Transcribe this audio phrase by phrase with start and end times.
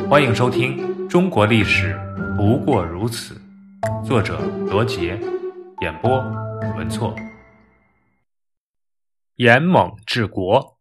[0.00, 0.76] 欢迎收听
[1.08, 1.98] 《中国历史
[2.36, 3.40] 不过如此》，
[4.04, 4.38] 作者
[4.70, 5.18] 罗杰，
[5.80, 6.18] 演播
[6.76, 7.14] 文措。
[9.36, 10.78] 严猛治国。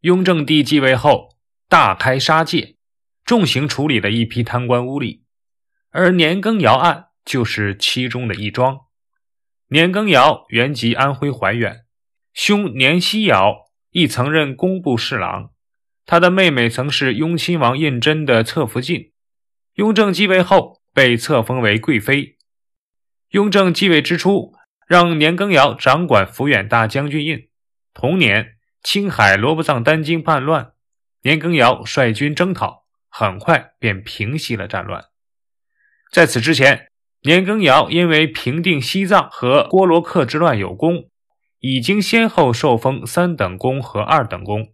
[0.00, 1.36] 雍正帝继位后，
[1.68, 2.76] 大开杀戒，
[3.24, 5.22] 重刑处理了一批贪官污吏，
[5.90, 8.80] 而年羹尧案就是其中的一桩。
[9.68, 11.84] 年羹尧原籍安徽怀远，
[12.34, 15.49] 兄年希尧亦曾任工部侍郎。
[16.10, 19.12] 他的妹妹曾是雍亲王胤禛的侧福晋。
[19.74, 22.36] 雍正继位后，被册封为贵妃。
[23.28, 24.52] 雍正继位之初，
[24.88, 27.48] 让年羹尧掌管抚远大将军印。
[27.94, 30.72] 同年，青海罗卜藏丹津叛乱，
[31.22, 35.04] 年羹尧率军征讨，很快便平息了战乱。
[36.10, 36.88] 在此之前，
[37.22, 41.08] 年羹尧因为平定西藏和郭罗克之乱有功，
[41.60, 44.72] 已经先后受封三等功和二等功。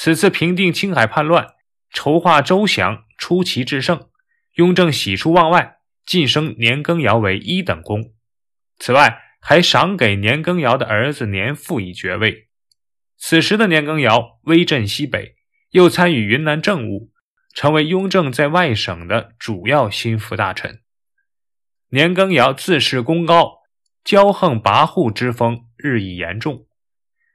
[0.00, 1.54] 此次平定青海叛乱，
[1.92, 4.08] 筹划周详，出奇制胜，
[4.54, 8.12] 雍正喜出望外，晋升年羹尧为一等功。
[8.78, 12.46] 此外，还赏给年羹尧的儿子年富以爵位。
[13.16, 15.34] 此时的年羹尧威震西北，
[15.70, 17.10] 又参与云南政务，
[17.52, 20.80] 成为雍正在外省的主要心腹大臣。
[21.88, 23.62] 年羹尧自恃功高，
[24.04, 26.68] 骄横跋扈之风日益严重，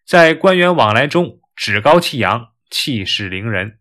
[0.05, 2.52] 在官员往来中趾高气扬。
[2.73, 3.77] 气势凌人，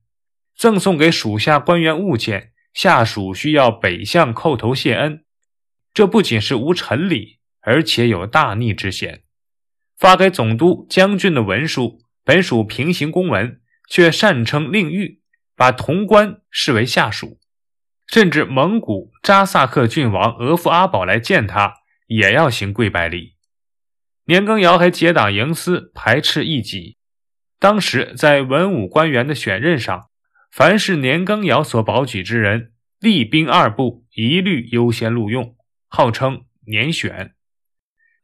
[0.54, 5.24] 赠送给属下官员物件，下属需要北向叩头谢恩。
[5.94, 9.22] 这不仅是无臣礼，而且有大逆之嫌。
[9.96, 15.20] 发给总督、将军的文书本属平行公文，却擅称令谕，
[15.56, 17.40] 把潼关视为下属。
[18.08, 21.76] 甚至蒙古扎萨克郡王额夫阿保来见他，
[22.08, 23.36] 也要行跪拜礼。
[24.26, 26.98] 年羹尧还结党营私，排斥异己。
[27.62, 30.10] 当时在文武官员的选任上，
[30.50, 35.54] 凡是年羹尧所保举之人，吏兵二部一律优先录用，
[35.86, 37.36] 号称年选。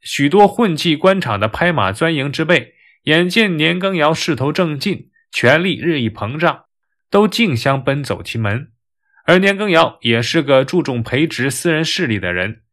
[0.01, 2.73] 许多混迹官场的拍马钻营之辈，
[3.03, 6.65] 眼见年羹尧势头正劲，权力日益膨胀，
[7.09, 8.73] 都竞相奔走其门。
[9.23, 12.63] 而年羹尧也是个注重培植私人势力的人，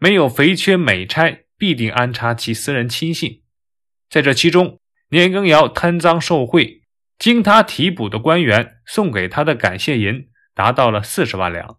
[0.00, 3.42] 没有肥缺美差，必定安插其私人亲信。
[4.10, 4.80] 在这其中，
[5.10, 6.82] 年羹尧贪赃受贿，
[7.18, 11.78] 经他提捕的官员送给他的感谢银达到了四十万两，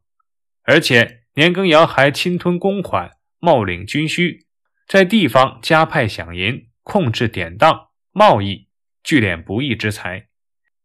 [0.64, 4.48] 而且年羹尧还侵吞公款，冒领军需，
[4.88, 8.68] 在地方加派饷银，控制典当、贸易，
[9.04, 10.26] 聚敛不义之财，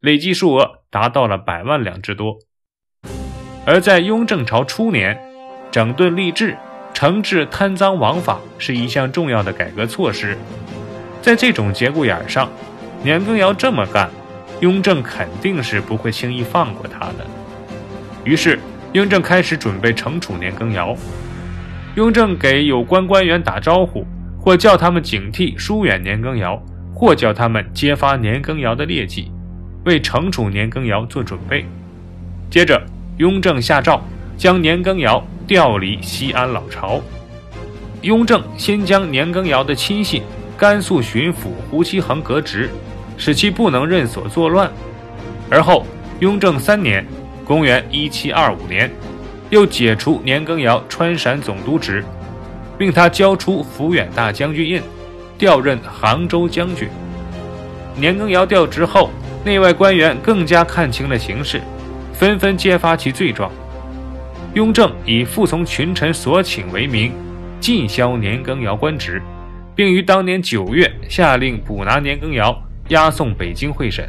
[0.00, 2.36] 累计数额达到了百万两之多。
[3.64, 5.18] 而在雍正朝初年，
[5.72, 6.58] 整顿吏治，
[6.92, 10.36] 惩治贪赃枉法是一项重要的改革措施。
[11.24, 12.50] 在这种节骨眼上，
[13.02, 14.10] 年羹尧这么干，
[14.60, 17.24] 雍正肯定是不会轻易放过他的。
[18.24, 18.58] 于是，
[18.92, 20.94] 雍正开始准备惩处年羹尧。
[21.94, 24.04] 雍正给有关官员打招呼，
[24.38, 26.62] 或叫他们警惕疏远年羹尧，
[26.94, 29.32] 或叫他们揭发年羹尧的劣迹，
[29.86, 31.64] 为惩处年羹尧做准备。
[32.50, 32.78] 接着，
[33.16, 33.98] 雍正下诏
[34.36, 37.00] 将年羹尧调离西安老巢。
[38.02, 40.22] 雍正先将年羹尧的亲信。
[40.56, 42.70] 甘肃巡抚胡其衡革职，
[43.16, 44.70] 使其不能任所作乱。
[45.50, 45.86] 而后，
[46.20, 47.04] 雍正三年
[47.44, 48.90] （公元1725年），
[49.50, 52.04] 又解除年羹尧川陕总督职，
[52.78, 54.80] 命他交出抚远大将军印，
[55.36, 56.88] 调任杭州将军。
[57.96, 59.10] 年羹尧调职后，
[59.44, 61.60] 内外官员更加看清了形势，
[62.12, 63.50] 纷纷揭发其罪状。
[64.54, 67.12] 雍正以服从群臣所请为名，
[67.60, 69.20] 尽销年羹尧官职。
[69.74, 74.08] 并于当年九月下令捕拿年羹尧，押送北京会审。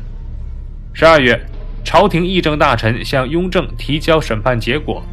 [0.94, 1.40] 十二月，
[1.84, 5.04] 朝廷议政大臣向雍正提交审判结果，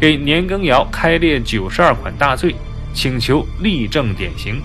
[0.00, 2.54] 给年羹尧开列九十二款大罪，
[2.92, 4.60] 请求立正典刑。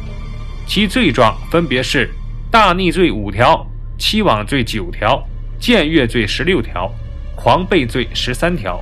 [0.65, 2.09] 其罪状分别是：
[2.51, 3.65] 大逆罪五条，
[3.97, 5.23] 欺罔罪九条，
[5.59, 6.91] 僭越罪十六条，
[7.35, 8.81] 狂悖罪十三条，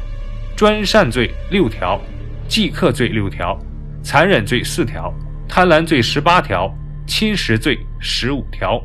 [0.56, 2.00] 专擅罪六条，
[2.48, 3.58] 忌克罪六条，
[4.02, 5.14] 残忍罪四条。
[5.50, 6.72] 贪婪罪十八条，
[7.08, 8.84] 侵蚀罪十五条。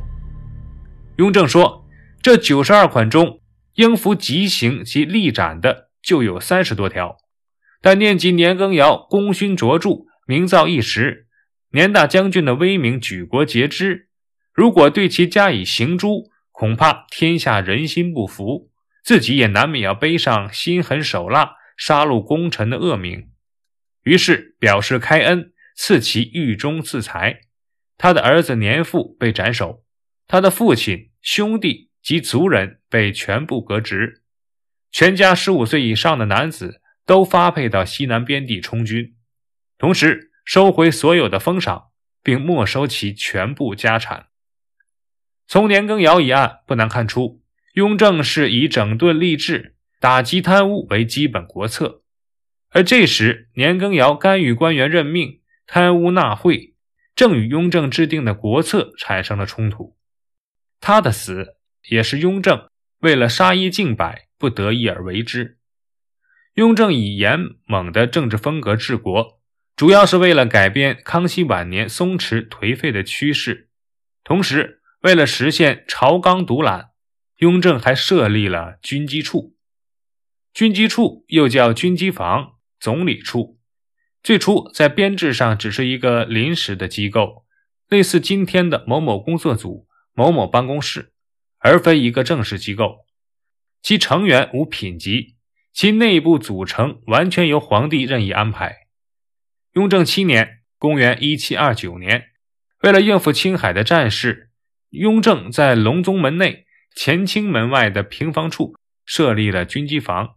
[1.16, 1.84] 雍正说，
[2.22, 3.40] 这九十二款中，
[3.74, 7.18] 应服极刑及立斩的就有三十多条。
[7.82, 11.26] 但念及年羹尧功勋卓著，名噪一时，
[11.72, 14.08] 年大将军的威名举国皆知，
[14.54, 18.70] 如果对其加以刑诛，恐怕天下人心不服，
[19.04, 23.28] 自己也难免要背上心狠手辣、杀戮功臣的恶名。
[24.04, 25.51] 于是表示开恩。
[25.74, 27.40] 赐其狱中自裁，
[27.96, 29.84] 他的儿子年富被斩首，
[30.26, 34.22] 他的父亲、兄弟及族人被全部革职。
[34.90, 39.14] 全家十五岁以上的男子都发配到西南边地充军，
[39.78, 41.90] 同时收回所有的封赏，
[42.22, 44.26] 并没收其全部家产。
[45.46, 47.42] 从年羹尧一案不难看出，
[47.74, 52.02] 雍正是以整顿吏治、打击贪污为基本国策，
[52.70, 56.74] 而这时年羹尧干预官员任命、贪污纳贿，
[57.14, 59.96] 正与雍正制定的国策产生了冲突。
[60.80, 61.56] 他的死
[61.88, 62.68] 也是雍正
[62.98, 65.58] 为了杀一儆百不得已而为之。
[66.54, 69.40] 雍正以严猛的政治风格治国，
[69.74, 73.70] 主要是为了改变康熙晚年松弛颓废的趋势，
[74.22, 76.90] 同时为了实现朝纲独揽，
[77.38, 79.56] 雍正还设立了军机处。
[80.52, 83.58] 军机处又叫军机房、总理处，
[84.22, 87.44] 最初在编制上只是一个临时的机构，
[87.88, 89.86] 类似今天的某某工作组。
[90.14, 91.14] 某某办公室，
[91.56, 93.06] 而非一个正式机构，
[93.80, 95.36] 其成员无品级，
[95.72, 98.88] 其内部组成完全由皇帝任意安排。
[99.72, 102.26] 雍正七年（公元1729年），
[102.84, 104.50] 为了应付青海的战事，
[104.90, 108.76] 雍正在隆宗门内乾清门外的平房处
[109.06, 110.34] 设立了军机房。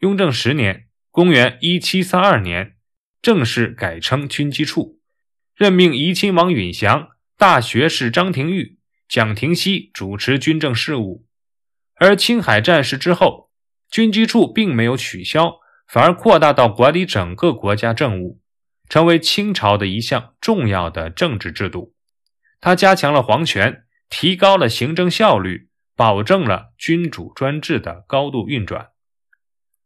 [0.00, 2.73] 雍正十年（公元1732年），
[3.24, 5.00] 正式改称军机处，
[5.56, 7.08] 任命怡亲王允祥。
[7.38, 8.78] 大学士张廷玉、
[9.08, 11.24] 蒋廷锡主持军政事务，
[11.94, 13.50] 而青海战事之后，
[13.90, 15.54] 军机处并没有取消，
[15.88, 18.42] 反而扩大到管理整个国家政务，
[18.90, 21.94] 成为清朝的一项重要的政治制度。
[22.60, 28.88] 它加强了皇权，提高了行政效率，保证了君主专制的高度运转。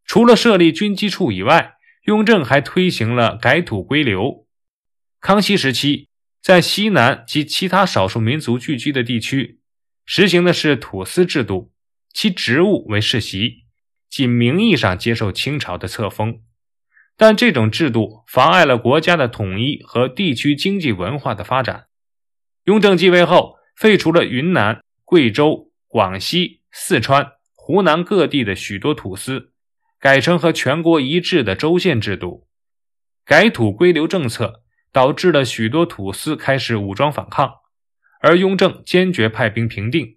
[0.04, 1.76] 除了设立军机处以外，
[2.08, 4.46] 雍正还推行了改土归流。
[5.20, 6.08] 康熙时期。
[6.40, 9.58] 在西南及其他少数民族聚居的地区，
[10.06, 11.72] 实行的是土司制度，
[12.14, 13.64] 其职务为世袭，
[14.08, 16.40] 仅名义上接受清朝的册封。
[17.16, 21.88] 但这种制度妨碍了国家的统一和地区经济文化的发展。
[22.64, 29.52] 雍正继位后，废除了云南、贵州、广西、四川、湖南各地的许多土司，
[30.00, 32.46] 改成和全国一致的州县制度，
[33.24, 34.62] 改土归流政策。
[34.90, 37.56] 导致了许多土司开始武装反抗，
[38.20, 40.16] 而雍正坚决派兵平定。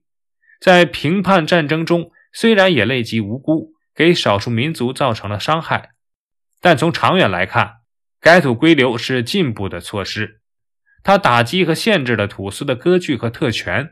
[0.62, 5.90] 在平叛战争中，虽然也累及无辜，给少数民族造成了伤害，
[6.62, 7.82] 但从长远来看，
[8.22, 10.40] 改土归流是进步的措施。
[11.04, 13.92] 它打击和限制了土司的割据和特权，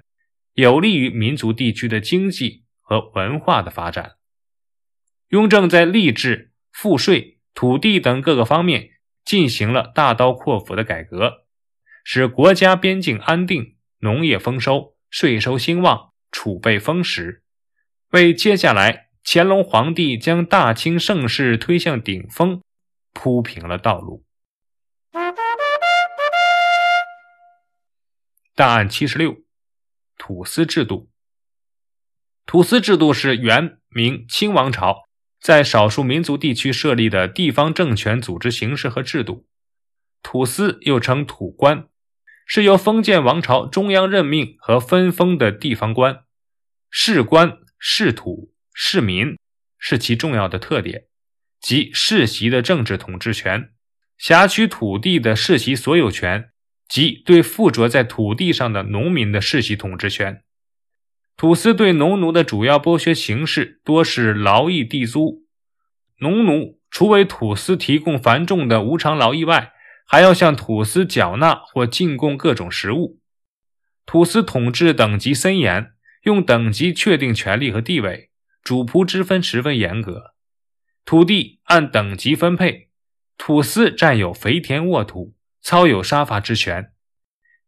[0.53, 4.13] 有利于民族地区的经济和文化的发展。
[5.29, 8.91] 雍正在吏治、赋税、土地等各个方面。
[9.25, 11.45] 进行了大刀阔斧的改革，
[12.03, 17.43] 使国家边境安定、农业丰收、税收兴旺、储备丰实，
[18.09, 22.63] 为接下来乾隆皇帝将大清盛世推向顶峰
[23.13, 24.25] 铺平了道路。
[28.55, 29.43] 档案七十六：
[30.17, 31.11] 土司制度。
[32.47, 35.07] 土司制度是元、明、清王朝。
[35.39, 39.47] 在少数民族地区设立的地方政权组织形式和制度，
[40.21, 41.87] 土司又称土官，
[42.45, 46.23] 是由封建王朝中央任命和分封的地方官。
[46.89, 49.37] 士官、市土、市民
[49.77, 51.05] 是其重要的特点，
[51.61, 53.69] 即世袭的政治统治权，
[54.17, 56.49] 辖区土地的世袭所有权，
[56.89, 60.43] 及对附着在土地上的农民的世袭统治权。
[61.39, 65.45] 土司对农奴的主要剥削形式多是劳役地租，
[66.17, 69.71] 农奴除为土司提供繁重的无偿劳役外，
[70.05, 73.21] 还要向土司缴纳或进贡各种食物。
[74.05, 75.93] 土司统治等级森严，
[76.23, 78.31] 用等级确定权力和地位，
[78.61, 80.33] 主仆之分十分严格。
[81.05, 82.89] 土地按等级分配，
[83.37, 86.91] 土司占有肥田沃土，操有杀伐之权。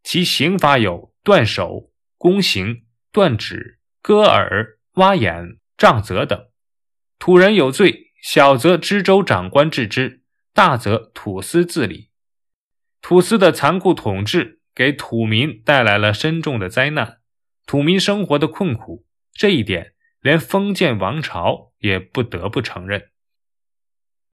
[0.02, 2.82] 其刑罚有断手、宫刑。
[3.12, 6.46] 断指、割耳、挖眼、杖责等，
[7.18, 10.22] 土人有罪，小则知州长官治之，
[10.54, 12.10] 大则土司自理。
[13.02, 17.18] 土司的残酷统治给土民带来了深重的灾难，
[17.66, 19.04] 土民生活的困苦，
[19.34, 23.11] 这一点连封建王朝也不得不承认。